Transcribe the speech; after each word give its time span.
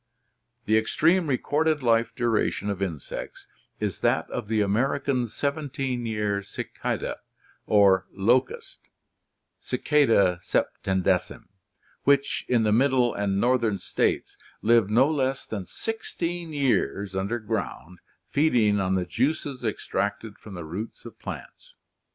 The 0.65 0.79
extreme 0.79 1.27
recorded 1.27 1.83
life 1.83 2.15
duration 2.15 2.71
of 2.71 2.81
insects 2.81 3.45
is 3.79 3.99
that 3.99 4.27
of 4.31 4.47
the 4.47 4.63
Amer 4.63 4.99
ican 4.99 5.29
seventeen 5.29 6.07
year 6.07 6.41
cicadas 6.41 7.19
or 7.67 8.07
"locusts" 8.11 8.79
(Cicada 9.59 10.39
scptendecim) 10.41 11.43
which 12.03 12.45
in 12.49 12.63
the 12.63 12.71
middle 12.71 13.13
and 13.13 13.39
northern 13.39 13.77
states 13.77 14.37
live 14.63 14.89
no 14.89 15.07
less 15.07 15.45
than 15.45 15.65
sixteen 15.65 16.51
years' 16.51 17.13
underground, 17.15 17.99
feeding 18.27 18.79
on 18.79 18.95
the 18.95 19.05
juices 19.05 19.63
extracted 19.63 20.39
from 20.39 20.55
the 20.55 20.65
roots 20.65 21.05
of 21.05 21.19
plants. 21.19 21.75